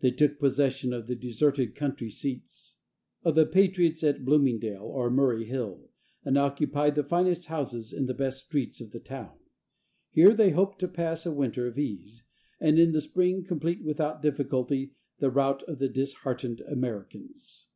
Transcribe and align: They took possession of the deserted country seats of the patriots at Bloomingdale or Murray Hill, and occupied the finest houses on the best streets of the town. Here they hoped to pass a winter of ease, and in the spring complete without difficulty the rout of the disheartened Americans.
They 0.00 0.10
took 0.10 0.38
possession 0.38 0.92
of 0.92 1.06
the 1.06 1.14
deserted 1.14 1.74
country 1.74 2.10
seats 2.10 2.76
of 3.24 3.34
the 3.36 3.46
patriots 3.46 4.04
at 4.04 4.22
Bloomingdale 4.22 4.82
or 4.82 5.08
Murray 5.08 5.46
Hill, 5.46 5.88
and 6.26 6.36
occupied 6.36 6.94
the 6.94 7.02
finest 7.02 7.46
houses 7.46 7.94
on 7.94 8.04
the 8.04 8.12
best 8.12 8.44
streets 8.44 8.82
of 8.82 8.90
the 8.90 9.00
town. 9.00 9.38
Here 10.10 10.34
they 10.34 10.50
hoped 10.50 10.78
to 10.80 10.88
pass 10.88 11.24
a 11.24 11.32
winter 11.32 11.66
of 11.68 11.78
ease, 11.78 12.22
and 12.60 12.78
in 12.78 12.92
the 12.92 13.00
spring 13.00 13.44
complete 13.44 13.82
without 13.82 14.20
difficulty 14.20 14.92
the 15.20 15.30
rout 15.30 15.62
of 15.62 15.78
the 15.78 15.88
disheartened 15.88 16.60
Americans. 16.68 17.68